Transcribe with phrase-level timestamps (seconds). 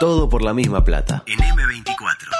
[0.00, 1.24] Todo por la misma plata.
[1.26, 2.30] En M24.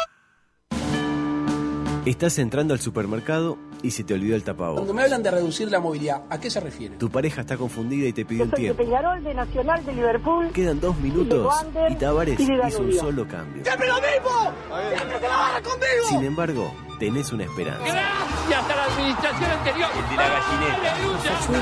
[2.07, 4.95] Estás entrando al supermercado y se te olvidó el Cuando tapabocas.
[4.95, 6.97] me hablan de reducir la movilidad, ¿a qué se refiere?
[6.97, 8.83] Tu pareja está confundida y te pidió un Yo soy de tiempo.
[8.83, 10.51] Peñarol, de Nacional, de Liverpool.
[10.53, 13.63] Quedan dos minutos Wander y Tavares y hizo un solo cambio.
[13.63, 14.53] ¡Siempre lo mismo!
[14.97, 16.09] ¡Siempre se la van a conmigo!
[16.09, 17.83] Sin embargo, tenés una esperanza.
[17.83, 19.91] Gracias a la administración anterior.
[19.97, 20.95] El de la gallineta.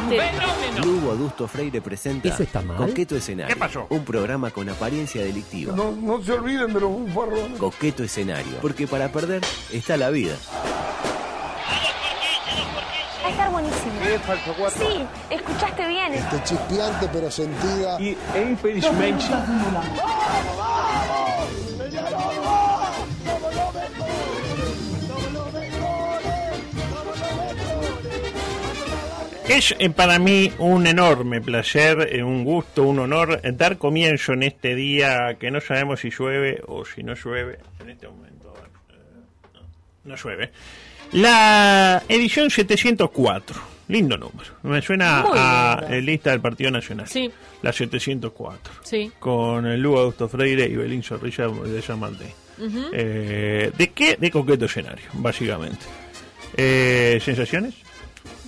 [0.09, 0.85] Fenómeno.
[0.85, 2.77] Lugo Adusto Freire presenta ¿Eso está mal?
[2.77, 3.55] Coqueto Escenario.
[3.55, 3.87] ¿Qué pasó?
[3.89, 5.75] Un programa con apariencia delictiva.
[5.75, 7.59] No, no se olviden de los bufarrones.
[7.59, 8.59] Coqueto Escenario.
[8.61, 9.43] Porque para perder
[9.73, 10.35] está la vida.
[13.23, 13.93] Va a estar buenísimo.
[14.77, 16.15] Sí, escuchaste bien.
[16.15, 17.97] Este chispeante pero sentida.
[18.01, 18.17] E
[18.51, 19.25] infelizmente
[29.49, 34.35] Es eh, para mí un enorme placer, eh, un gusto, un honor eh, dar comienzo
[34.35, 37.59] en este día que no sabemos si llueve o si no llueve.
[37.81, 38.55] En este momento
[39.55, 39.61] no,
[40.05, 40.51] no llueve.
[41.13, 43.57] La edición 704.
[43.89, 44.51] Lindo número.
[44.65, 46.01] Me suena Muy a lindo.
[46.03, 47.09] lista del Partido Nacional.
[47.09, 47.31] Sí.
[47.63, 48.75] La 704.
[48.85, 49.11] Sí.
[49.19, 52.29] Con Lugo Augusto Freire y Belín Zorrilla de San Martín.
[52.93, 54.17] Eh, ¿De qué?
[54.17, 55.87] De coqueto escenario, básicamente.
[56.55, 57.75] Eh, ¿Sensaciones?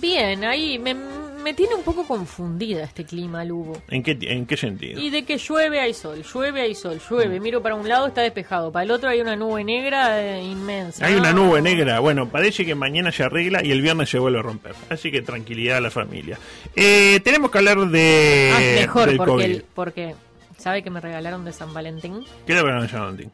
[0.01, 3.81] Bien, ahí me, me tiene un poco confundida este clima, Lugo.
[3.89, 4.99] ¿En qué, ¿En qué sentido?
[4.99, 7.39] Y de que llueve hay sol, llueve hay sol, llueve.
[7.39, 7.43] Mm.
[7.43, 11.05] Miro para un lado está despejado, para el otro hay una nube negra eh, inmensa.
[11.05, 11.19] Hay ¿no?
[11.19, 11.99] una nube negra.
[11.99, 14.73] Bueno, parece que mañana se arregla y el viernes se vuelve a romper.
[14.89, 16.39] Así que tranquilidad a la familia.
[16.75, 18.51] Eh, tenemos que hablar de.
[18.53, 19.43] Ah, mejor, del porque, COVID.
[19.45, 20.15] el- porque
[20.57, 22.21] ¿sabe que me regalaron de San Valentín?
[22.47, 23.27] ¿Qué le van a llamar, Andy?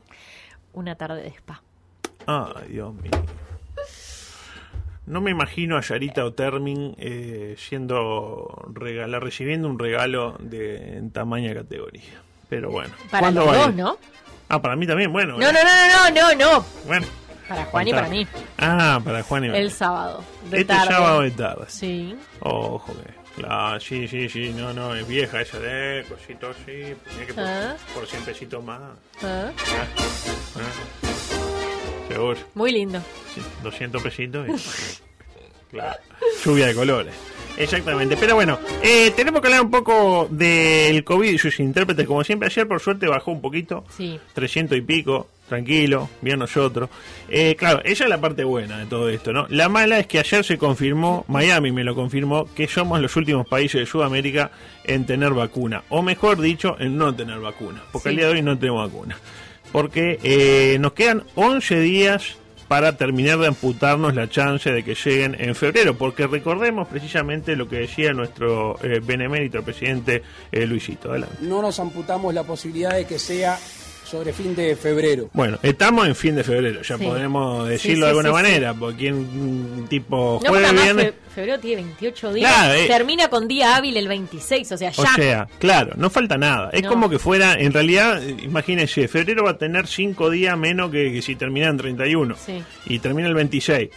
[0.74, 1.62] Una tarde de spa.
[2.26, 3.12] Ay, Dios mío.
[5.08, 11.12] No me imagino a Yarita o Termin eh, siendo regala, recibiendo un regalo de en
[11.12, 12.22] tamaña categoría.
[12.50, 12.94] Pero bueno.
[13.10, 13.76] Para ¿cuándo los dos?
[13.76, 13.98] ¿no?
[14.50, 15.34] Ah, para mí también, bueno.
[15.38, 16.66] No, no, no, no, no, no, no.
[16.86, 17.08] Bueno.
[17.48, 18.28] Para Juan y para mí.
[18.58, 20.24] Ah, para Juan y para El sábado.
[20.50, 20.88] De Este tarde.
[20.94, 21.66] sábado de tarde.
[21.70, 22.16] Sí.
[22.42, 23.42] Ojo que.
[23.42, 27.44] Claro, sí, sí, sí, no, no, es vieja esa de cositos, sí, tenía que por,
[27.46, 27.76] Ah.
[27.94, 28.82] por 100 pesitos más.
[29.24, 29.52] Ah,
[30.56, 31.07] Ah,
[32.56, 33.00] Muy lindo.
[33.34, 35.72] Sí, 200 pesitos y...
[35.72, 36.00] claro,
[36.44, 37.14] lluvia de colores.
[37.58, 42.24] Exactamente, pero bueno, eh, tenemos que hablar un poco del COVID y sus intérpretes, como
[42.24, 42.48] siempre.
[42.48, 44.20] Ayer, por suerte, bajó un poquito, Sí.
[44.34, 46.88] 300 y pico, tranquilo, bien nosotros.
[47.30, 49.48] Eh, claro, esa es la parte buena de todo esto, ¿no?
[49.50, 53.48] La mala es que ayer se confirmó, Miami me lo confirmó, que somos los últimos
[53.48, 54.52] países de Sudamérica
[54.84, 58.14] en tener vacuna, o mejor dicho, en no tener vacuna, porque Sí.
[58.14, 59.18] al día de hoy no tenemos vacuna.
[59.72, 65.36] Porque eh, nos quedan 11 días para terminar de amputarnos la chance de que lleguen
[65.40, 71.12] en febrero, porque recordemos precisamente lo que decía nuestro eh, benemérito presidente eh, Luisito.
[71.12, 71.38] Adelante.
[71.42, 73.58] No nos amputamos la posibilidad de que sea
[74.10, 75.30] sobre fin de febrero.
[75.34, 77.04] Bueno, estamos en fin de febrero, ya Sí.
[77.06, 81.06] podemos Sí, decirlo sí, de alguna sí, manera, porque un tipo No, jueves, además viernes...
[81.06, 82.52] fe- febrero tiene 28 días.
[82.54, 82.88] Claro, eh.
[82.88, 85.02] Termina con día hábil el 26, o sea, ya.
[85.02, 86.70] O sea, claro, no falta nada.
[86.74, 86.90] Es No.
[86.90, 91.22] como que fuera, en realidad, imagínense, febrero va a tener 5 días menos que, que
[91.22, 92.36] si termina en 31.
[92.44, 92.64] Sí.
[92.88, 93.90] Y termina el 26.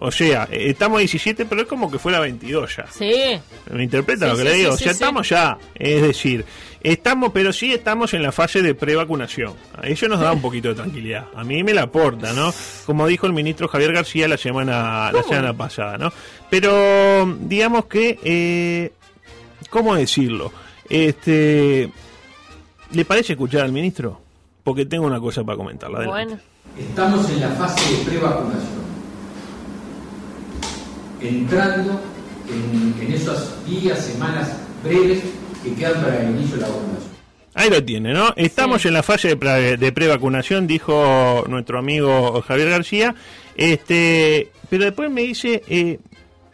[0.00, 2.86] O sea, estamos a 17, pero es como que fuera 22 ya.
[2.90, 3.12] Sí.
[3.72, 4.70] ¿Me interpreta Sí, lo que sí, le digo?
[4.70, 5.58] sí, o sea, sí, estamos ya.
[5.74, 6.44] Es decir,
[6.82, 9.54] estamos, pero sí estamos en la fase de prevacunación.
[9.82, 11.26] Eso nos da un poquito de tranquilidad.
[11.34, 12.54] A mí me la aporta, ¿no?
[12.86, 16.12] Como dijo el ministro Javier García la semana, la semana pasada, ¿no?
[16.48, 18.92] Pero digamos que, eh,
[19.70, 20.52] ¿cómo decirlo?
[20.88, 21.90] Este,
[22.92, 24.20] ¿Le parece escuchar al ministro?
[24.62, 25.98] Porque tengo una cosa para comentarla.
[25.98, 26.34] Adelante.
[26.36, 26.42] Bueno.
[26.78, 28.77] Estamos en la fase de prevacunación,
[31.20, 32.00] entrando
[32.48, 35.22] en, en esas días, semanas breves
[35.62, 37.08] que quedan para el inicio de la vacunación.
[37.54, 38.32] Ahí lo tiene, ¿no?
[38.36, 43.14] Estamos en la fase de, pre- de prevacunación, dijo nuestro amigo Javier García.
[43.56, 45.98] Este, pero después me dice, eh,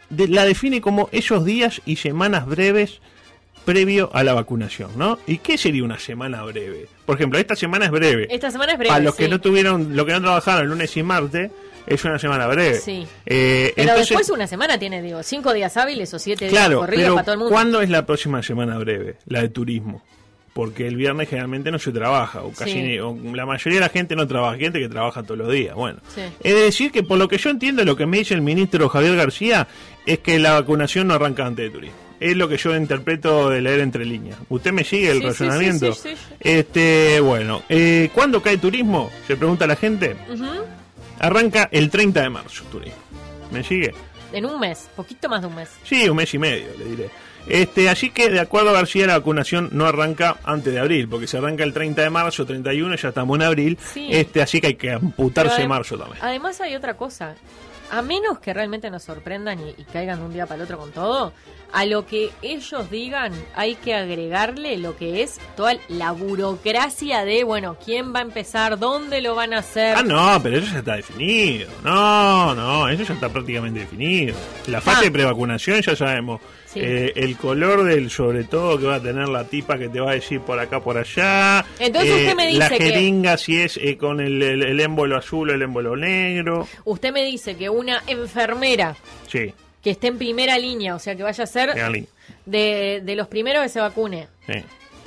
[0.09, 2.99] de- la define como esos días y semanas breves
[3.65, 5.19] previo a la vacunación, ¿no?
[5.27, 6.87] ¿Y qué sería una semana breve?
[7.05, 8.27] Por ejemplo, esta semana es breve.
[8.29, 8.89] Esta semana es breve.
[8.91, 11.51] Para los que no tuvieron, los que no trabajaron el lunes y martes,
[11.87, 12.79] es una semana breve.
[12.79, 13.07] Sí.
[13.25, 16.79] Eh, Pero entonces- después una semana tiene, digo, cinco días hábiles o siete días Claro,
[16.79, 17.53] corridos pero para todo el mundo.
[17.53, 19.17] ¿cuándo es la próxima semana breve?
[19.27, 20.03] La de turismo.
[20.53, 22.81] Porque el viernes generalmente no se trabaja, o casi Sí.
[22.81, 25.75] ni- o la mayoría de la gente no trabaja, gente que trabaja todos los días.
[25.75, 26.21] Bueno, Sí.
[26.41, 29.17] es decir que por lo que yo entiendo, lo que me dice el ministro Javier
[29.17, 29.67] García
[30.05, 31.97] es que la vacunación no arranca antes de turismo.
[32.21, 34.37] Es lo que yo interpreto de leer entre líneas.
[34.47, 35.91] ¿Usted me sigue el Sí, razonamiento?
[35.93, 36.33] sí, sí, sí.
[36.39, 39.11] Este, bueno, eh, ¿cuándo cae turismo?
[39.27, 40.15] Se pregunta la gente.
[40.33, 40.45] Ujú.
[41.19, 42.99] Arranca el 30 de marzo turismo.
[43.51, 43.93] ¿Me sigue?
[44.31, 45.69] En un mes, poquito más de un mes.
[45.83, 47.09] Sí, un mes y medio, le diré.
[47.47, 51.27] Este, así que, de acuerdo a García, la vacunación no arranca antes de abril, porque
[51.27, 53.77] se arranca el 30 de marzo, 31, ya estamos en abril.
[53.93, 54.07] Sí.
[54.11, 56.17] Este, así que hay que amputarse marzo también.
[56.23, 57.35] Además hay otra cosa.
[57.91, 60.77] A menos que realmente nos sorprendan y, y caigan de un día para el otro
[60.79, 61.33] con todo,
[61.71, 67.43] a lo que ellos digan hay que agregarle lo que es toda la burocracia de,
[67.43, 69.95] bueno, quién va a empezar, dónde lo van a hacer.
[69.97, 71.69] Ah, no, pero eso ya está definido.
[71.83, 74.35] No, no, eso ya está prácticamente definido.
[74.67, 75.03] La fase Ah.
[75.03, 76.41] de prevacunación ya sabemos.
[76.75, 76.81] Sí.
[76.83, 80.11] Eh, el color del sobre todo que va a tener la tipa que te va
[80.11, 81.65] a decir por acá, por allá.
[81.79, 84.79] Entonces Eh, usted me La dice que- jeringa si es eh, con el, el, el
[84.79, 86.67] émbolo azul o el émbolo negro.
[86.83, 88.95] Usted me dice que una enfermera
[89.27, 91.73] Sí, que esté en primera línea, o sea, que vaya a ser
[92.45, 94.53] de, de los primeros que se vacune, sí.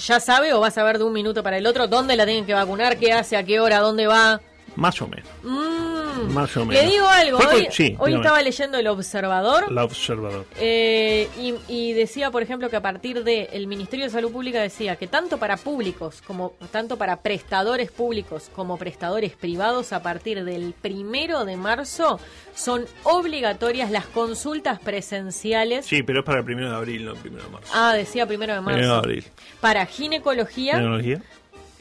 [0.07, 2.47] ¿ya sabe o va a saber de un minuto para el otro dónde la tienen
[2.47, 4.41] que vacunar, qué hace, a qué hora, dónde va?
[4.77, 5.29] Más o menos.
[5.43, 5.88] Mm.
[6.29, 10.45] Más o Le digo algo, hoy, sí, hoy estaba leyendo El Observador La observador.
[10.59, 14.61] eh, y, y decía, por ejemplo, que a partir de el Ministerio de Salud Pública
[14.61, 20.45] decía que tanto para públicos como tanto para prestadores públicos como prestadores privados a partir
[20.45, 22.19] del primero de marzo
[22.55, 25.87] son obligatorias las consultas presenciales.
[25.87, 27.73] Sí, pero es para el primero de abril, no el primero de marzo.
[27.75, 28.77] Ah, decía primero de marzo.
[28.79, 29.25] Primero de abril.
[29.61, 30.81] Para ginecología,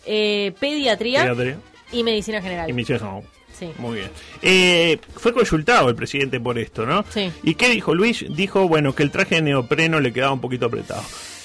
[0.06, 1.58] eh, pediatría, pediatría
[1.92, 2.70] y medicina general.
[2.70, 3.24] y medicina general.
[3.58, 3.72] Sí.
[3.78, 4.10] Muy bien.
[4.42, 7.04] Eh, fue consultado el presidente por esto, ¿no?
[7.10, 7.32] Sí.
[7.44, 8.26] ¿Y qué dijo Luis?
[8.30, 11.02] Dijo, bueno, que el traje de neopreno le quedaba un poquito apretado.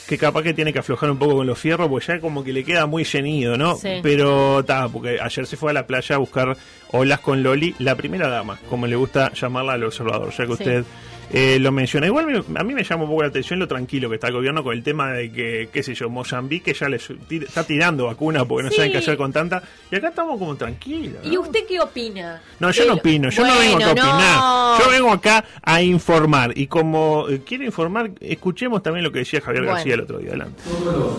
[0.09, 2.53] Que capaz que tiene que aflojar un poco con los fierros, porque ya como que
[2.53, 3.77] le queda muy ceñido, ¿no?
[3.77, 3.89] Sí.
[4.03, 6.57] Pero está, porque ayer se fue a la playa a buscar
[6.91, 10.53] olas con Loli, la primera dama, como le gusta llamarla al observador, ya que Sí.
[10.53, 10.85] usted
[11.33, 12.07] eh, lo menciona.
[12.07, 14.35] Igual me- a mí me llama un poco la atención lo tranquilo que está el
[14.35, 18.07] gobierno con el tema de que, qué sé yo, Mozambique ya les tir- está tirando
[18.07, 19.63] vacuna porque no saben qué hacer con tanta.
[19.91, 21.25] Y acá estamos como tranquilos.
[21.25, 22.41] ¿Y usted qué opina?
[22.61, 24.39] No, yo no opino, yo no vengo acá a opinar.
[24.39, 24.85] no.
[24.85, 26.53] Yo vengo acá a informar.
[26.57, 29.77] Y como eh, quiero informar, escuchemos también lo que decía Javier Bueno.
[29.77, 30.31] García el otro día.
[30.31, 30.63] Adelante.
[30.69, 31.13] Todos los,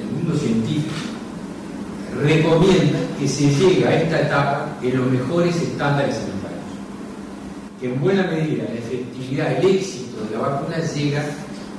[0.00, 0.94] el mundo científico
[2.22, 6.46] recomienda que se llegue a esta etapa en los mejores estándares sanitarios.
[7.80, 11.24] Que en buena medida la efectividad, el éxito de la vacuna llega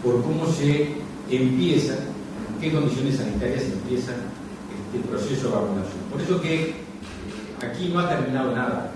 [0.04, 0.88] por cómo se
[1.30, 4.12] empieza, en qué condiciones sanitarias se empieza
[4.94, 6.00] este proceso de vacunación.
[6.12, 6.74] Por eso que eh,
[7.62, 8.92] aquí no ha terminado nada.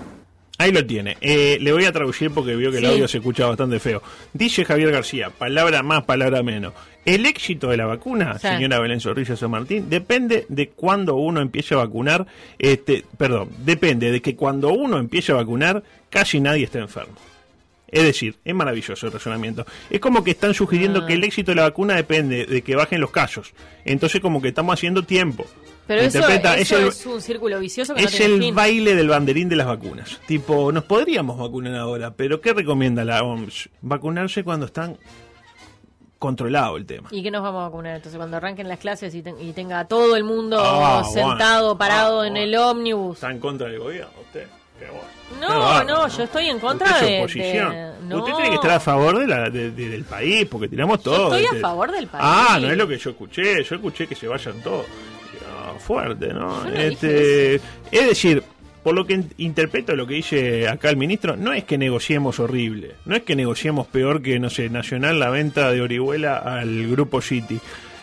[0.58, 1.16] Ahí lo tiene.
[1.20, 4.00] Eh, le voy a traducir porque vio que el audio se escucha bastante feo.
[4.32, 6.72] Dice Javier García, palabra más, palabra menos.
[7.04, 8.46] El éxito de la vacuna, Sí.
[8.46, 12.26] señora Belén Zorrilla San Martín, depende de cuando uno empiece a vacunar,
[12.60, 17.14] este, perdón, depende de que cuando uno empiece a vacunar, casi nadie esté enfermo.
[17.92, 19.64] Es decir, es maravilloso el razonamiento.
[19.90, 21.06] Es como que están sugiriendo Ah.
[21.06, 23.52] que el éxito de la vacuna depende de que bajen los casos.
[23.84, 25.44] Entonces como que estamos haciendo tiempo.
[25.86, 28.54] Pero eso, es el- es un círculo vicioso que es el fin.
[28.54, 30.20] baile del banderín de las vacunas.
[30.26, 33.68] Tipo, nos podríamos vacunar ahora, pero ¿qué recomienda la OMS?
[33.82, 34.96] Vacunarse cuando están
[36.18, 37.08] controlado el tema.
[37.10, 37.96] ¿Y qué nos vamos a vacunar?
[37.96, 41.74] Entonces, cuando arranquen las clases y, ten- y tenga a todo el mundo Ah, sentado,
[41.74, 41.78] bueno.
[41.78, 42.46] parado Ah, en bueno.
[42.46, 43.16] el ómnibus.
[43.16, 44.46] ¿Está en contra del gobierno usted?
[44.78, 45.02] Qué bueno.
[45.48, 47.72] No, no, yo estoy en contra de- oposición.
[47.72, 48.18] de- no.
[48.18, 51.24] Usted tiene que estar a favor de la, de- de- del país, porque tiramos todo.
[51.34, 52.24] estoy a Este- favor del país.
[52.26, 53.62] Ah, no es lo que yo escuché.
[53.64, 54.86] Yo escuché que se vayan todos.
[55.48, 56.64] Ah, fuerte, ¿no?
[56.64, 58.42] Yo no este, es decir,
[58.82, 62.40] por lo que in- interpreto lo que dice acá el ministro, no es que negociemos
[62.40, 62.96] horrible.
[63.04, 67.20] No es que negociemos peor que, no sé, Nacional la venta de Orihuela al Grupo
[67.20, 67.60] City.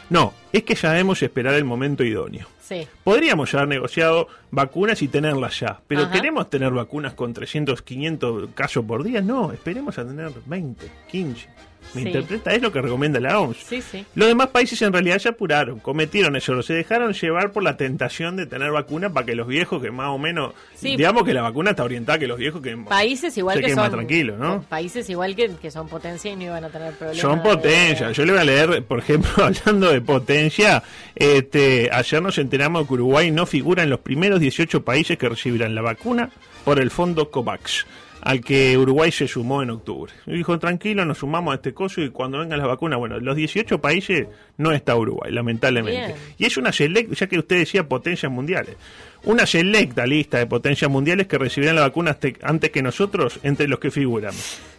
[0.10, 2.48] No, es que sabemos esperar el momento idóneo.
[2.62, 2.88] Sí.
[3.04, 6.12] Podríamos ya haber negociado vacunas y tenerlas ya, pero Ajá.
[6.12, 9.22] ¿queremos tener vacunas con 300, 500 casos por día?
[9.22, 11.50] No, esperemos a tener 20, 15.
[11.96, 12.08] ¿Me Sí.
[12.10, 12.54] interpreta?
[12.54, 13.58] Es lo que recomienda la OMS.
[13.68, 14.06] Sí, sí.
[14.14, 18.36] Los demás países en realidad se apuraron, cometieron eso, se dejaron llevar por la tentación
[18.36, 21.72] de tener vacuna para que los viejos que más o menos, digamos que la vacuna
[21.72, 24.62] está orientada que los viejos que Países igual se que son más tranquilos, ¿no?
[24.70, 27.22] países igual que, que son potencia y no iban a tener problemas.
[27.22, 28.12] Son de- potencia.
[28.12, 30.84] Yo le voy a leer, por ejemplo, hablando de potencia,
[31.16, 35.74] este, ayer nos enteramos que Uruguay no figura en los primeros 18 países que recibirán
[35.76, 36.30] la vacuna
[36.66, 37.86] por el fondo COVAX,
[38.22, 40.12] al que Uruguay se sumó en octubre.
[40.28, 43.36] Y dijo, tranquilo, nos sumamos a este coso y cuando vengan las vacunas, bueno, los
[43.36, 46.08] 18 países no está Uruguay, lamentablemente.
[46.08, 46.16] Bien.
[46.38, 48.76] Y es una selecta, ya que usted decía potencias mundiales,
[49.24, 53.68] una selecta lista de potencias mundiales que recibirán la vacuna ante- antes que nosotros, entre
[53.68, 54.34] los que figuran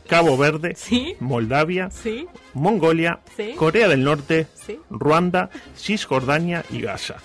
[0.09, 1.15] Cabo Verde, Sí.
[1.21, 2.27] Moldavia, Sí.
[2.55, 3.53] Mongolia, Sí.
[3.57, 4.47] Corea del Norte.
[4.91, 7.17] Ruanda, Cisjordania y Gaza.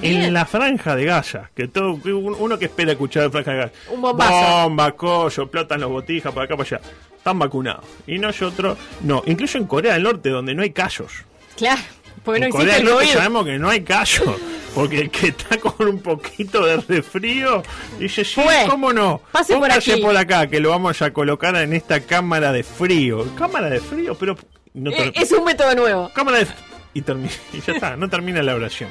[0.00, 0.22] Bien.
[0.22, 3.72] En la franja de Gaza, que todo uno que espera escuchar la franja de Gaza.
[3.90, 4.62] Un bombazo.
[4.62, 6.80] Bomba, collo, explotan los botijas por acá para allá.
[7.16, 7.84] Están vacunados.
[8.06, 11.12] Y nosotros, no, incluso en Corea del Norte, donde no hay casos.
[11.56, 11.80] Claro,
[12.24, 14.36] porque en Corea el del Norte sabemos que no hay casos.
[14.74, 17.60] Porque el que está con un poquito de resfrío
[17.98, 18.40] dice, sí.
[18.68, 19.20] ¿cómo no?
[19.32, 19.96] Pase por aquí.
[20.00, 23.26] por acá, que lo vamos a colocar en esta cámara de frío.
[23.36, 24.14] ¿Cámara de frío?
[24.14, 24.36] Pero
[24.72, 26.08] no Eh, es un método nuevo.
[26.14, 26.46] cámara de...
[26.94, 27.02] Y, y
[27.66, 28.90] ya está, no termina la oración.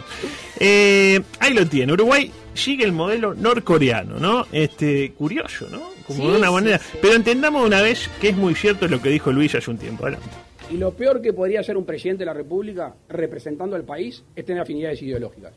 [0.60, 1.94] Eh, ahí lo tiene.
[1.94, 4.46] Uruguay sigue el modelo norcoreano, ¿no?
[4.52, 5.82] Este, curioso, ¿no?
[6.08, 6.78] Como Sí, de una sí, manera.
[6.80, 6.98] sí.
[7.02, 10.04] Pero entendamos una vez que es muy cierto lo que dijo Luis hace un tiempo.
[10.06, 10.28] Adelante.
[10.72, 14.46] Y lo peor que podría hacer un presidente de la República representando al país es
[14.46, 15.52] tener afinidades ideológicas.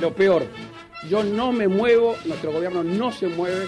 [0.00, 0.46] Lo peor.
[1.10, 3.66] Yo no me muevo, nuestro gobierno no se mueve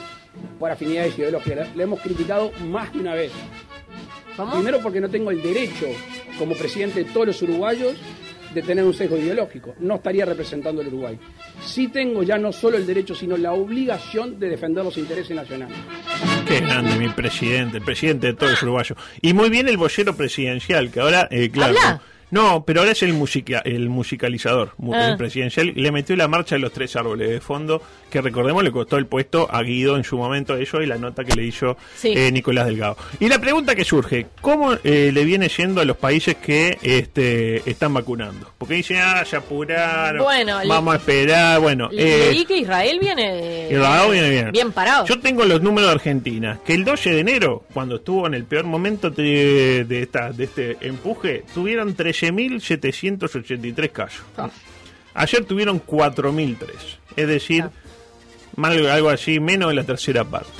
[0.58, 1.74] por afinidades ideológicas.
[1.76, 3.32] Le hemos criticado más de una vez.
[4.36, 4.52] ¿Cómo?
[4.54, 5.86] Primero porque no tengo el derecho,
[6.38, 7.96] como presidente de todos los uruguayos,
[8.56, 9.74] de tener un sesgo ideológico.
[9.80, 11.18] No estaría representando al Uruguay.
[11.62, 15.76] Sí tengo ya no solo el derecho, sino la obligación de defender los intereses nacionales.
[16.48, 18.98] Qué grande mi presidente, el presidente de todos los uruguayos.
[19.20, 21.76] Y muy bien el bollero presidencial, que ahora, eh, claro.
[21.76, 22.02] ¿Habla?
[22.30, 25.10] No, pero ahora es el, musica, el musicalizador, mu- Ah.
[25.10, 25.72] el presidencial.
[25.76, 27.80] Le metió la marcha de los tres árboles de fondo,
[28.10, 31.24] que recordemos le costó el puesto a Guido en su momento, eso y la nota
[31.24, 32.12] que le hizo Sí.
[32.16, 32.96] eh, Nicolás Delgado.
[33.20, 37.68] Y la pregunta que surge, ¿cómo eh, le viene yendo a los países que este,
[37.70, 38.50] están vacunando?
[38.58, 41.88] Porque dice, ah, ya apuraron, Bueno, le- vamos a esperar, bueno.
[41.92, 43.68] Le- eh, Leí que Israel viene.
[43.70, 44.50] Israel viene bien.
[44.52, 45.06] Bien parado.
[45.06, 48.44] Yo tengo los números de Argentina, que el 12 de enero, cuando estuvo en el
[48.44, 54.22] peor momento de, de, esta, de este empuje, tuvieron 13.783 casos.
[54.36, 54.50] Ah.
[55.14, 56.66] Ayer tuvieron 4.003,
[57.16, 57.70] es decir, Ah.
[58.56, 60.50] mal- algo así, menos de la tercera parte.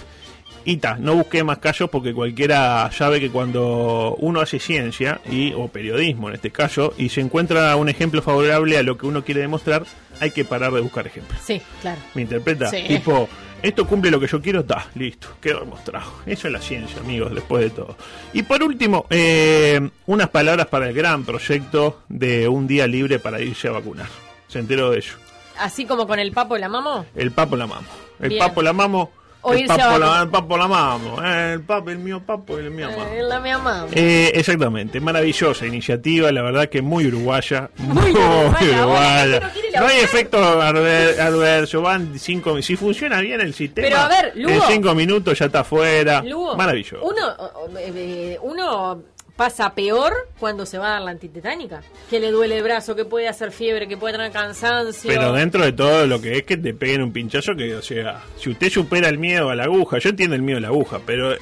[0.65, 5.53] Y ta, no busqué más casos porque cualquiera sabe que cuando uno hace ciencia, y,
[5.53, 9.23] o periodismo en este caso, y se encuentra un ejemplo favorable a lo que uno
[9.25, 9.85] quiere demostrar,
[10.19, 11.39] hay que parar de buscar ejemplos.
[11.45, 12.01] Sí, claro.
[12.15, 12.69] ¿Me interpreta?
[12.69, 12.83] Sí.
[12.89, 13.29] Tipo,
[13.63, 16.11] esto cumple lo que yo quiero, está, listo, quedó demostrado.
[16.27, 17.97] Eso es la ciencia, amigos, después de todo.
[18.33, 23.41] Y por último, eh, unas palabras para el gran proyecto de un día libre para
[23.41, 24.09] irse a vacunar.
[24.49, 25.15] ¿Se enteró de ello?
[25.59, 27.07] Así como con el papo la mamo.
[27.15, 27.87] El papo la mamo.
[28.21, 28.39] El Bien.
[28.41, 29.11] papo la mamo.
[29.49, 31.23] O El irse a papo, la, el papo la mamo.
[31.25, 33.05] eh, El papo, el mío papo y el mío mamo.
[33.13, 33.87] Eh, la mi mamá.
[33.93, 37.71] Eh, exactamente, maravillosa iniciativa, la verdad que muy uruguaya.
[37.79, 43.55] Muy uruguaya, bueno, gente no hay efecto adver- adverso, van cinco Si funciona bien el
[43.55, 44.55] sistema, Pero a ver, Lugo.
[44.55, 46.23] en cinco minutos ya está afuera.
[46.23, 47.05] Lugo, Maravilloso.
[47.05, 47.35] Uno,
[47.79, 49.03] eh, uno
[49.37, 51.83] pasa peor cuando se va a dar la antitetánica.
[52.11, 55.09] Que le duele el brazo, que puede hacer fiebre, que puede tener cansancio.
[55.09, 58.23] Pero dentro de todo lo que es que te peguen un pinchazo, que, o sea,
[58.37, 61.01] si usted supera el miedo a la aguja, yo entiendo el miedo a la aguja,
[61.05, 61.39] pero eh,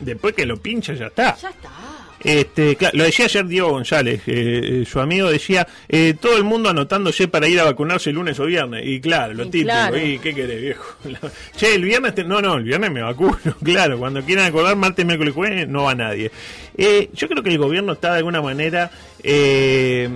[0.00, 1.36] después que lo pincha ya está.
[1.36, 1.87] Ya está.
[2.24, 6.44] Este, claro, lo decía ayer Diego González, eh, eh, su amigo decía, eh, todo el
[6.44, 8.82] mundo anotándose para ir a vacunarse el lunes o viernes.
[8.86, 9.96] Y claro, lo Y típico, claro.
[10.04, 10.84] ¿y qué querés, viejo?
[11.56, 15.06] che, el viernes, te- no, no, el viernes me vacuno, claro, cuando quieran acordar, martes,
[15.06, 16.30] miércoles, jueves, no va nadie.
[16.76, 18.90] Eh, yo creo que el gobierno está de alguna manera...
[19.22, 20.08] Eh,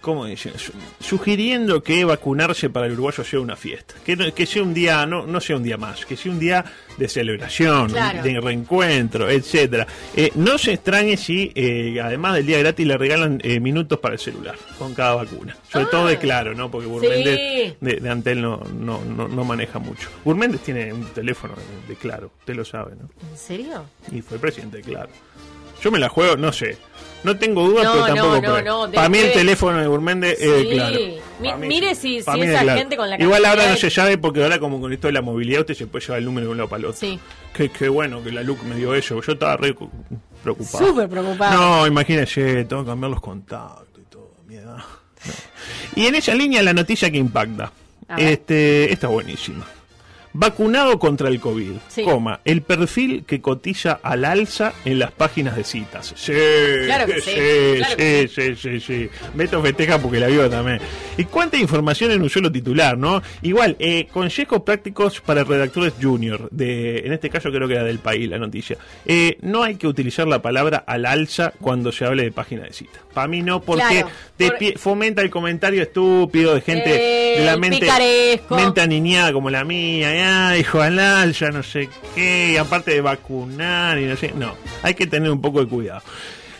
[0.00, 0.50] ¿Cómo dice?
[0.58, 3.94] Su- Sugiriendo que vacunarse para el uruguayo sea una fiesta.
[4.04, 6.38] Que, no- que sea un día, no, no sea un día más, que sea un
[6.38, 6.64] día
[6.96, 8.22] de celebración, Claro.
[8.22, 9.86] de reencuentro, etcétera.
[10.16, 14.14] Eh, no se extrañe si, eh, además del día gratis, le regalan eh, minutos para
[14.14, 15.54] el celular con cada vacuna.
[15.70, 15.88] Sobre Ah.
[15.90, 16.70] todo de Claro, ¿no?
[16.70, 17.76] Porque Burméndez Sí.
[17.80, 20.08] de, de Antel no, no, no, no maneja mucho.
[20.24, 23.08] Burméndez tiene un teléfono de, de Claro, usted lo sabe, ¿no?
[23.30, 23.84] ¿En serio?
[24.10, 25.10] Y fue presidente de Claro.
[25.82, 26.76] Yo me la juego, no sé.
[27.22, 30.40] No tengo dudas, No, pero tampoco no, no, no, Para mí el teléfono de Burméndez
[30.40, 30.70] es de Sí.
[30.70, 31.58] Claro.
[31.58, 32.78] Mi- mire si- si esa Claro.
[32.78, 35.20] gente con la Igual ahora no se sabe porque ahora como con esto de la
[35.20, 36.98] movilidad usted se puede llevar el número de un lado para el otro.
[36.98, 37.18] Sí.
[37.52, 39.20] Qué, qué bueno que la LUC me dio eso.
[39.20, 39.90] Yo estaba re cu-
[40.42, 40.86] preocupado.
[40.86, 41.60] Súper preocupado.
[41.60, 44.32] No, imagínese, tengo que cambiar los contactos y todo.
[44.46, 44.78] mi edad.
[45.96, 47.70] Y en esa línea la noticia que impacta.
[48.16, 49.66] Este, esta es buenísima.
[50.32, 52.02] Vacunado contra el COVID, Sí.
[52.04, 56.14] coma, el perfil que cotiza al alza en las páginas de citas.
[56.16, 56.32] Sí,
[56.86, 59.08] Claro que sí, sí, claro que sí, sí, sí, sí.
[59.34, 60.78] Beto festeja porque la vio también.
[61.18, 63.20] Y cuánta información en un solo titular, ¿no?
[63.42, 67.98] Igual, eh, consejos prácticos para redactores junior, de, en este caso creo que era del
[67.98, 68.76] país la noticia.
[69.06, 72.72] Eh, no hay que utilizar la palabra al alza cuando se hable de página de
[72.72, 73.00] cita.
[73.12, 77.44] Para mí no, porque Claro, te por- fomenta el comentario estúpido de gente Eh, de
[77.44, 78.54] la mente, picaresco.
[78.54, 80.19] mente aniñada como la mía, y,
[80.58, 85.06] hijo al alza, no sé qué, aparte de vacunar y no sé, no, hay que
[85.06, 86.02] tener un poco de cuidado.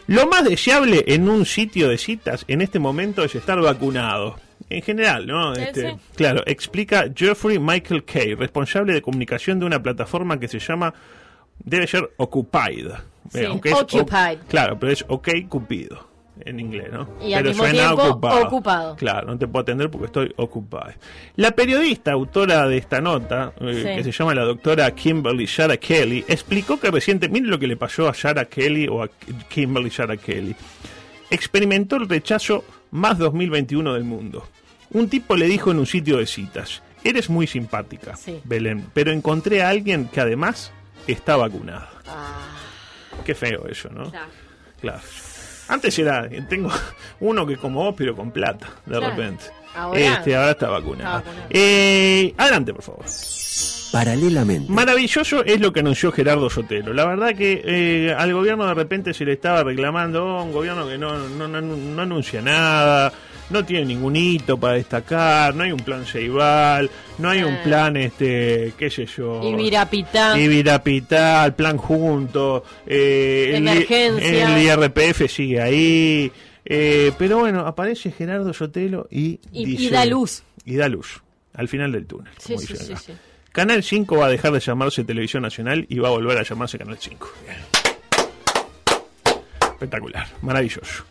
[0.06, 4.36] Lo más deseable en un sitio de citas en este momento es estar vacunado.
[4.68, 5.52] En general, ¿no?
[5.54, 5.96] Este, sí.
[6.14, 10.94] Claro, explica Jeffrey Michael Kay, responsable de comunicación de una plataforma que se llama,
[11.58, 12.86] debe ser Occupied.
[13.32, 14.38] Sí, es o- Occupied.
[14.48, 16.09] claro, pero es OK Cupido
[16.44, 17.08] en inglés, ¿no?
[17.22, 18.42] Y al pero mismo suena tiempo, ocupado.
[18.46, 18.96] ocupado.
[18.96, 20.92] Claro, no te puedo atender porque estoy ocupado.
[21.36, 23.96] La periodista autora de esta nota, eh, Sí.
[23.96, 27.76] que se llama la doctora Kimberly Shara Kelly, explicó que reciente, miren lo que le
[27.76, 29.08] pasó a Shara Kelly o a
[29.48, 30.54] Kimberly Shara Kelly.
[31.30, 34.46] Experimentó el rechazo más 2021 del mundo.
[34.92, 38.40] Un tipo le dijo en un sitio de citas, eres muy simpática, Sí.
[38.44, 40.72] Belén, pero encontré a alguien que además
[41.06, 41.86] está vacunado.
[42.08, 42.48] Ah,
[43.24, 44.10] Qué feo eso, ¿no?
[44.10, 44.26] ya.
[44.80, 45.00] Claro.
[45.70, 46.70] Antes era, tengo
[47.20, 49.14] uno que como vos, pero con plata, de Claro.
[49.16, 49.44] repente.
[49.74, 51.18] Ahora- este, ahora está vacunado.
[51.18, 51.48] Está vacunado.
[51.50, 53.04] Eh, adelante, por favor.
[53.92, 54.70] Paralelamente.
[54.70, 56.92] Maravilloso es lo que anunció Gerardo Sotelo.
[56.92, 60.86] La verdad que eh, al gobierno de repente se le estaba reclamando oh, un gobierno
[60.86, 63.12] que no, no, no, no anuncia nada,
[63.50, 66.88] no tiene ningún hito para destacar, no hay un plan Ceibal,
[67.18, 67.60] no hay un Ah.
[67.64, 69.40] plan, este, qué sé yo.
[69.42, 70.38] Ibirapitá.
[70.38, 74.56] Ibirapitá, el plan junto, eh, el, Emergencia.
[74.56, 76.32] el IRPF sigue ahí.
[76.72, 80.42] eh, pero bueno, aparece Gerardo Sotelo y, Y- y dice- da luz.
[80.64, 81.20] Y da luz,
[81.54, 82.32] al final del túnel.
[82.38, 83.12] Sí, como sí, dicen sí.
[83.50, 86.78] Canal 5 va a dejar de llamarse Televisión Nacional y va a volver a llamarse
[86.78, 87.28] Canal 5.
[89.72, 91.04] Espectacular, maravilloso.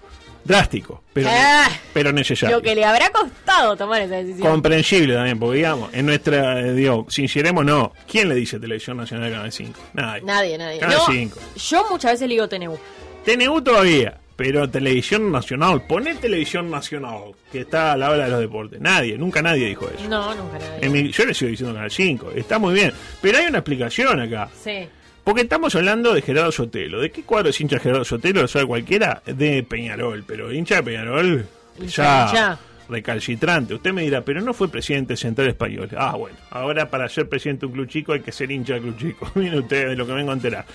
[0.43, 2.55] Drástico, pero, Ah, pero necesario.
[2.58, 4.50] Lo que le habrá costado tomar esa decisión.
[4.50, 7.93] Comprensible también, porque digamos, en nuestra, eh, digo, sinceremos, no.
[8.10, 9.79] ¿Quién le dice Televisión Nacional Canal 5?
[9.93, 10.22] Nadie.
[10.24, 10.79] Nadie, nadie.
[10.79, 11.39] Canal No, 5.
[11.69, 12.77] yo muchas veces le digo TNU.
[13.25, 18.39] TNU todavía, pero Televisión Nacional, poné Televisión Nacional, que está a la hora de los
[18.39, 18.79] deportes.
[18.79, 20.08] Nadie, nunca nadie dijo eso.
[20.10, 20.79] No, nunca nadie.
[20.86, 24.19] En mi- yo le sigo diciendo Canal 5, está muy bien, pero hay una explicación
[24.22, 24.50] acá.
[24.63, 24.88] Sí.
[25.30, 27.02] Porque estamos hablando de Gerardo Sotelo.
[27.02, 28.42] ¿De qué cuadro es hincha Gerardo Sotelo?
[28.42, 29.22] Lo sabe cualquiera.
[29.28, 30.24] De Peñarol.
[30.26, 31.46] Pero hincha de Peñarol
[31.86, 32.58] ya
[32.90, 33.76] recalcitrante.
[33.76, 35.88] Usted me dirá, pero no fue presidente central español.
[35.96, 36.36] Ah, bueno.
[36.50, 39.32] Ahora para ser presidente de un club chico hay que ser hincha del club chico.
[39.36, 40.66] Miren ustedes de lo que vengo a enterar.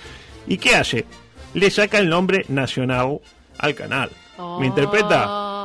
[0.47, 1.05] ¿Y qué hace?
[1.55, 3.19] Le saca el nombre nacional
[3.59, 4.09] al canal.
[4.61, 5.25] ¿Me interpreta?
[5.27, 5.65] Oh.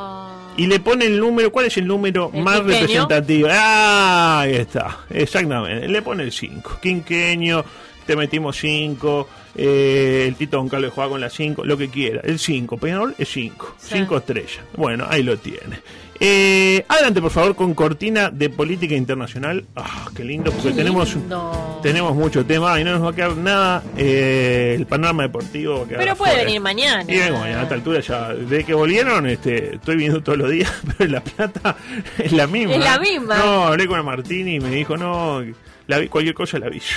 [0.57, 2.79] Y le pone el número, ¿cuál es el número ¿El más quinqueño?
[2.79, 3.47] representativo?
[3.49, 5.87] Ah, ahí está, exactamente.
[5.87, 6.79] Le pone el 5.
[6.81, 7.63] Quinqueño,
[8.09, 9.29] te metimos 5.
[9.55, 12.21] el Tito Don Carlos juega con la 5, lo que quiera.
[12.23, 13.75] El 5, Peñarol es 5.
[13.77, 13.97] Sí.
[13.97, 14.61] 5 estrellas.
[14.75, 15.79] Bueno, ahí lo tiene.
[16.21, 19.63] Eh, adelante, por favor, con cortina de política internacional.
[19.75, 21.79] Ah, qué lindo, porque Qué tenemos lindo.
[21.81, 23.83] tenemos mucho tema y no nos va a quedar nada.
[23.95, 27.03] eh, el panorama deportivo va a quedar Pero puede venir mañana.
[27.07, 30.51] Y vengo mañana a esta altura ya, desde que volvieron, este, estoy viendo todos los
[30.51, 31.77] días, pero La Plata
[32.17, 32.75] es la misma.
[32.75, 33.37] Es la misma.
[33.37, 35.41] No, hablé con Martini y me dijo, no,
[35.87, 36.95] la, vi- cualquier cosa la aviso.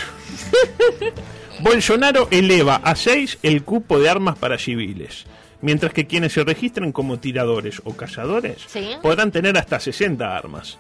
[1.61, 5.27] Bolsonaro eleva a 6 el cupo de armas para civiles,
[5.63, 8.91] mientras que quienes se registren como tiradores o cazadores Sí.
[9.03, 10.79] podrán tener hasta 60 armas.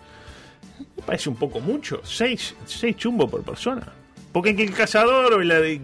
[0.97, 3.87] Me parece un poco mucho, 6 seis chumbos por persona.
[4.33, 5.81] Porque que el cazador o la de-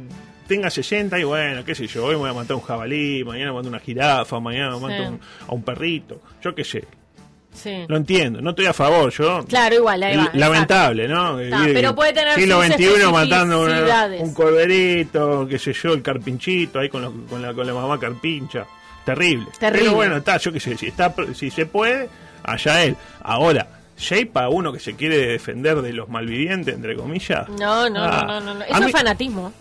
[0.46, 3.52] tenga 60 y bueno, qué sé yo, hoy me voy a matar un jabalí, mañana
[3.52, 5.02] mato una jirafa, mañana mato Sí.
[5.02, 6.84] un- a un perrito, yo qué sé.
[7.52, 7.84] Sí.
[7.88, 9.44] Lo entiendo, no estoy a favor, yo.
[9.46, 11.40] Claro, igual, ahí va, L- Lamentable, ¿no?
[11.40, 14.22] Está, pero puede tener Siglo sus XXI matando especificidades.
[14.22, 17.98] un corderito, qué sé yo, el carpinchito, ahí con, lo- con, la, con la mamá
[17.98, 18.66] carpincha.
[19.14, 19.46] Terrible.
[19.58, 19.80] Terrible.
[19.84, 22.08] Pero bueno, está, yo qué sé, si, está, si se puede,
[22.44, 22.96] allá él.
[23.22, 23.66] Ahora,
[23.98, 27.48] Jay para uno que se quiere defender de los malvivientes, entre comillas.
[27.48, 28.64] No, no, Ah, no, no, no, no.
[28.64, 29.52] Eso mí- es fanatismo.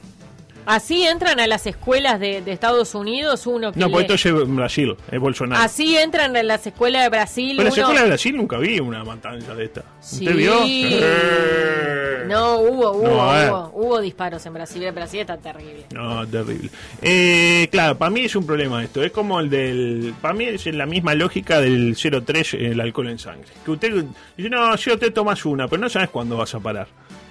[0.68, 4.48] Así entran a las escuelas de, de Estados Unidos uno que No, pues esto es
[4.56, 5.64] Brasil, es Bolsonaro.
[5.64, 7.82] Así entran a las escuelas de Brasil Pero en la uno...
[7.84, 9.84] escuela de Brasil nunca vi una matanza de esta.
[10.02, 10.28] Sí.
[10.28, 10.56] ¿Usted vio?
[10.66, 12.26] Eh.
[12.28, 14.84] No, hubo, hubo, No, hubo, hubo disparos en Brasil.
[14.84, 15.86] En Brasil está terrible.
[15.94, 16.70] No, terrible.
[17.02, 19.02] Eh, claro, para mí es un problema esto.
[19.02, 20.14] Es como el del.
[20.22, 23.48] Para mí es la misma lógica del 0,3, el alcohol en sangre.
[23.64, 26.88] Que usted dice, no, yo te tomas una, pero no sabes cuándo vas a parar.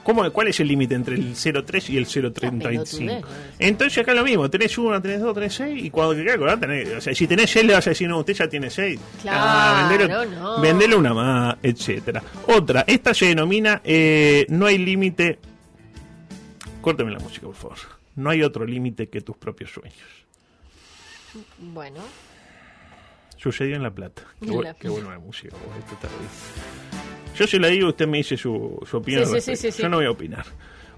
[0.06, 2.62] ¿Cómo, ¿Cuál es el límite entre el 0,3 y el 0,35?
[2.62, 3.28] pelotudez, ¿no?
[3.58, 6.60] Entonces acá lo mismo, tenés 1, tenés 2, tenés 6 y cuando te queda acordar
[6.60, 9.00] tenés, o sea, si tenés 6 le vas a decir, no, usted ya tiene 6.
[9.22, 10.60] Claro, no.
[10.60, 12.22] vendele una más, etcétera.
[12.46, 15.40] Otra, esta se denomina eh, no hay límite.
[16.80, 17.78] Córteme la música, por favor.
[18.14, 19.96] No hay otro límite que tus propios sueños.
[21.58, 22.00] Bueno,
[23.36, 24.22] Sucedió en La Plata.
[24.40, 24.90] Qué, bu- La qué Plata.
[24.94, 26.95] buena la música, esto está bien.
[27.38, 29.26] Yo se la digo, usted me dice su, su opinión.
[29.26, 29.82] Sí, sí, sí.
[29.82, 30.46] Yo no voy a opinar.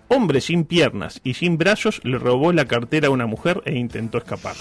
[0.08, 4.18] Hombre sin piernas y sin brazos le robó la cartera a una mujer e intentó
[4.18, 4.56] escapar.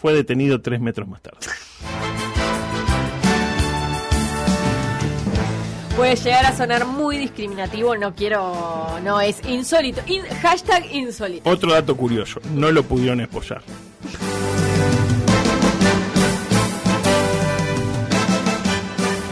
[0.00, 1.38] Fue detenido tres metros más tarde.
[5.98, 7.96] puede llegar a sonar muy discriminativo.
[7.96, 9.00] No quiero.
[9.02, 10.00] No, es insólito.
[10.06, 11.50] In- hashtag insólito.
[11.50, 13.62] Otro dato curioso, no lo pudieron esposar.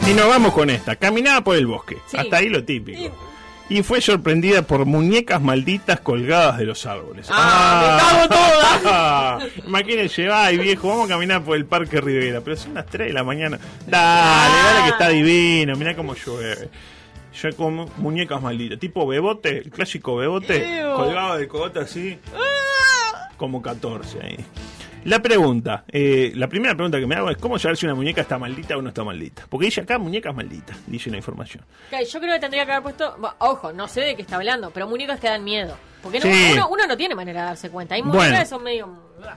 [0.08, 0.94] Y nos vamos con esta.
[0.94, 1.96] Caminaba por el bosque.
[2.06, 2.16] Sí.
[2.16, 3.12] Hasta ahí lo típico.
[3.68, 7.26] Y fue sorprendida por muñecas malditas colgadas de los árboles.
[7.28, 9.38] ¡Ah, me cago toda!
[9.66, 12.40] Imagínense, ay viejo, vamos a caminar por el Parque Rivera.
[12.40, 13.58] Pero son las 3 de la mañana.
[13.84, 15.74] Dale, dale que está divino.
[15.74, 16.68] Mirá cómo llueve.
[17.42, 18.78] Yo como muñecas malditas.
[18.78, 20.82] Tipo bebote, el clásico bebote.
[20.94, 22.16] Colgado de cogote así.
[23.36, 24.36] Como 14 ahí.
[25.06, 28.22] La pregunta, eh, la primera pregunta que me hago es cómo saber si una muñeca
[28.22, 29.46] está maldita o no está maldita.
[29.48, 31.64] Porque dice acá muñecas malditas, dice la información.
[31.90, 34.70] Yo creo que tendría que haber puesto, bueno, ojo, no sé de qué está hablando,
[34.70, 35.76] pero muñecas que dan miedo.
[36.02, 37.94] Porque no- uno, uno no tiene manera de darse cuenta.
[37.94, 38.16] Hay Bueno.
[38.18, 38.88] muñecas que son medio...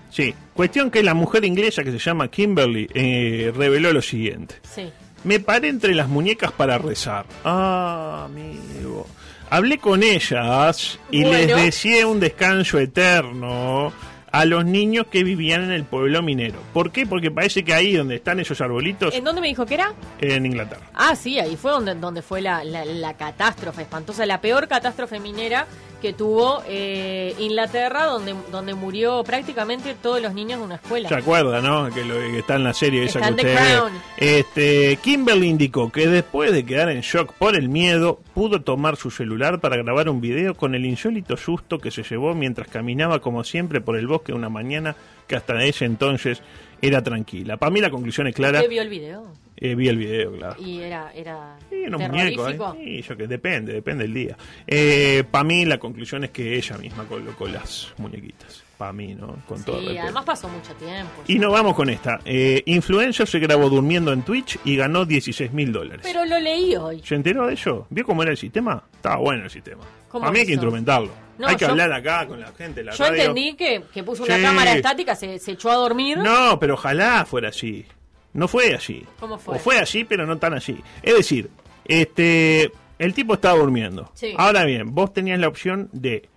[0.10, 4.56] Sí, cuestión que la mujer inglesa que se llama Kimberly eh, reveló lo siguiente.
[4.64, 4.92] Sí.
[5.24, 7.26] Me paré entre las muñecas para rezar.
[7.46, 9.08] Ah, amigo.
[9.52, 11.38] Hablé con ellas y Bueno.
[11.38, 13.92] les deseé un descanso eterno
[14.32, 16.60] a los niños que vivían en el pueblo minero.
[16.74, 17.06] ¿Por qué?
[17.06, 19.94] Porque parece que ahí donde están esos arbolitos, ¿En dónde me dijo que era?
[20.22, 20.82] en Inglaterra.
[20.94, 25.20] Ah, sí, ahí fue donde, donde fue la, la, la catástrofe espantosa, la peor catástrofe
[25.20, 25.66] minera
[26.02, 31.10] que tuvo eh, Inglaterra, donde, donde murió prácticamente todos los niños de una escuela.
[31.10, 31.94] ¿Se acuerda, no?
[31.94, 34.40] Que, lo, que está en la serie esa Está que usted ve.
[34.40, 39.12] Este, Kimberly indicó que después de quedar en shock por el miedo, pudo tomar su
[39.12, 43.44] celular para grabar un video con el insólito susto que se llevó mientras caminaba como
[43.44, 44.96] siempre por el bosque una mañana
[45.28, 46.42] que hasta ese entonces
[46.82, 47.58] era tranquila.
[47.58, 48.60] Para mí la conclusión es clara.
[48.60, 49.28] ¿Usted vio el video?
[49.62, 50.56] Eh, vi el video, claro.
[50.64, 52.54] Y era, era Sí, unos muñecos.
[52.54, 52.58] ¿eh?
[52.78, 54.38] Sí, yo que depende, depende del día.
[54.66, 58.64] Eh, para mí la conclusión es que ella misma colocó las muñequitas.
[58.78, 59.36] Para mí, ¿no?
[59.46, 60.04] Con todo Sí, respeto.
[60.04, 61.12] además pasó mucho tiempo.
[61.28, 62.22] Y nos vamos con esta.
[62.24, 66.00] Eh, influencer se grabó durmiendo en Twitch y ganó 16 mil dólares.
[66.04, 67.02] Pero lo leí hoy.
[67.04, 67.86] ¿Se enteró de eso?
[67.90, 68.82] ¿Vio cómo era el sistema?
[68.96, 69.84] Estaba bueno el sistema.
[70.08, 71.12] ¿Cómo Para mí hay que instrumentarlo.
[71.40, 72.84] No, hay que yo- hablar acá con la gente.
[72.84, 73.18] La Yo radio.
[73.22, 74.42] entendí que, que puso una Sí.
[74.44, 76.18] cámara estática, se, se echó a dormir.
[76.18, 77.86] No, pero ojalá fuera así.
[78.34, 79.06] No fue así.
[79.20, 79.56] ¿Cómo fue?
[79.56, 80.80] O fue así, pero no tan así.
[81.02, 81.50] Es decir,
[81.86, 84.12] este, el tipo estaba durmiendo.
[84.14, 84.34] Sí.
[84.38, 86.30] Ahora bien, vos tenías la opción de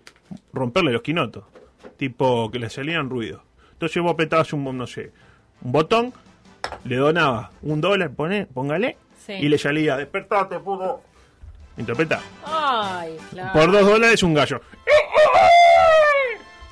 [0.52, 1.44] romperle los quinotos,
[1.96, 3.42] tipo que le salían ruido.
[3.72, 5.12] Entonces vos apretabas un, no sé,
[5.62, 6.12] un botón,
[6.84, 9.32] le donabas un dólar, pone, póngale, Sí.
[9.34, 11.02] y le salía, despertate, puto.
[11.76, 12.20] Interpreta.
[12.44, 13.52] Ay, claro.
[13.52, 14.60] Por dos dólares un gallo.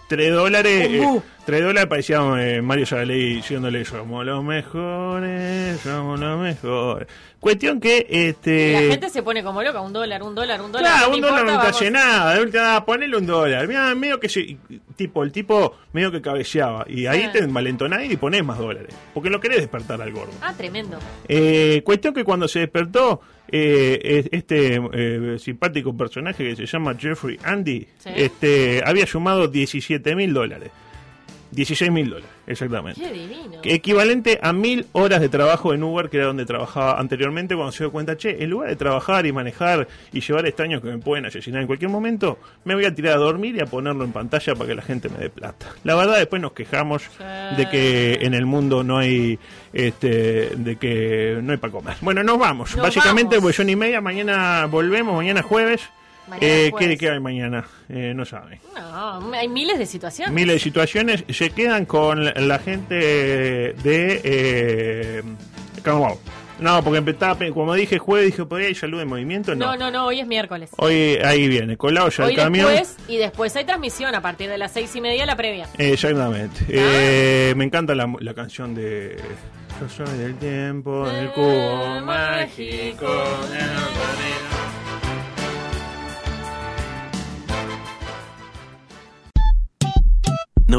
[0.08, 1.00] Tres dólares.
[1.00, 1.22] Un eh,
[1.58, 7.08] dólares parecía eh, Mario Zagaley diciéndole somos los mejores, somos los mejores.
[7.40, 8.72] Cuestión que este.
[8.74, 10.92] la gente se pone como loca, un dólar, un dólar, un dólar.
[10.92, 12.34] Claro, no un dólar no te hace nada.
[12.34, 13.66] De última, ponele un dólar.
[13.66, 14.56] Mira, medio que se,
[14.94, 16.84] tipo, el tipo medio que cabeceaba.
[16.88, 17.28] Y ahí Sí.
[17.32, 18.94] te envalentonás y ponés más dólares.
[19.14, 20.32] Porque lo querés despertar al gordo.
[20.42, 20.98] Ah, tremendo.
[21.28, 26.94] Eh, cuestión que cuando se despertó, eh, es- este eh, simpático personaje que se llama
[26.98, 28.10] Jeffrey Andy, Sí.
[28.14, 30.70] este, había sumado 17 mil dólares.
[31.50, 33.00] 16 mil dólares, exactamente.
[33.00, 33.60] Qué divino.
[33.62, 37.72] Que Equivalente a mil horas de trabajo en Uber, que era donde trabajaba anteriormente, cuando
[37.72, 40.98] se dio cuenta, che, en lugar de trabajar y manejar y llevar extraños que me
[40.98, 44.12] pueden asesinar en cualquier momento, me voy a tirar a dormir y a ponerlo en
[44.12, 45.66] pantalla para que la gente me dé plata.
[45.84, 47.02] La verdad, después nos quejamos
[47.56, 49.38] de que en el mundo no hay,
[49.72, 51.96] este, de que no hay para comer.
[52.00, 52.76] Bueno, nos vamos.
[52.76, 53.42] Nos Básicamente, vamos.
[53.44, 55.82] pues son y media, mañana volvemos, mañana jueves.
[56.40, 56.72] Eh.
[56.78, 57.64] ¿qué, qué hay mañana?
[57.88, 58.60] Eh, no saben.
[58.74, 60.32] No, hay miles de situaciones.
[60.34, 65.22] Miles de situaciones se quedan con la, la gente de eh,
[65.82, 66.14] Carnaval.
[66.58, 69.54] No, porque empezaba, como dije jueves, dije, ¿podría ir salud en movimiento?
[69.54, 69.68] No.
[69.68, 70.68] No, no, no, hoy es miércoles.
[70.76, 72.66] Hoy ahí viene, colado ya Hoy el camión.
[72.68, 75.66] después, y después hay transmisión a partir de las seis y media la previa.
[75.78, 76.60] Exactamente.
[76.68, 79.16] Eh, me encanta la, la canción de
[79.80, 83.06] Yo soy del tiempo, del cubo mágico.
[83.06, 83.06] mágico.